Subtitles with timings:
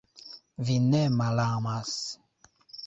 [0.69, 1.95] Vi ne malamas!